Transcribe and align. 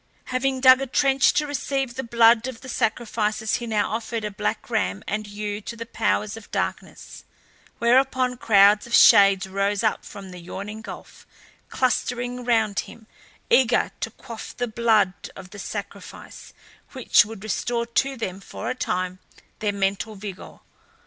Having 0.33 0.61
dug 0.61 0.81
a 0.81 0.87
trench 0.87 1.31
to 1.33 1.45
receive 1.45 1.93
the 1.93 2.01
blood 2.01 2.47
of 2.47 2.61
the 2.61 2.67
sacrifices 2.69 3.57
he 3.57 3.67
now 3.67 3.91
offered 3.91 4.25
a 4.25 4.31
black 4.31 4.67
ram 4.67 5.03
and 5.07 5.27
ewe 5.27 5.61
to 5.61 5.75
the 5.75 5.85
powers 5.85 6.35
of 6.35 6.49
darkness, 6.49 7.23
whereupon 7.77 8.35
crowds 8.35 8.87
of 8.87 8.95
shades 8.95 9.45
rose 9.45 9.83
up 9.83 10.03
from 10.03 10.31
the 10.31 10.39
yawning 10.39 10.81
gulf, 10.81 11.27
clustering 11.69 12.43
round 12.43 12.79
him, 12.89 13.05
eager 13.51 13.91
to 13.99 14.09
quaff 14.09 14.57
the 14.57 14.67
blood 14.67 15.13
of 15.35 15.51
the 15.51 15.59
sacrifice, 15.59 16.51
which 16.93 17.23
would 17.23 17.43
restore 17.43 17.85
to 17.85 18.17
them 18.17 18.39
for 18.39 18.71
a 18.71 18.73
time 18.73 19.19
their 19.59 19.71
mental 19.71 20.15
vigour. 20.15 20.61